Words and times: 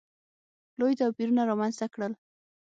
لوی 0.79 0.93
توپیرونه 1.01 1.41
رامځته 1.49 1.87
کړل. 1.93 2.13